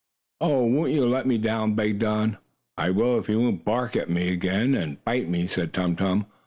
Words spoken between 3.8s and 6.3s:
at me again, and bite me," said Tum Tum.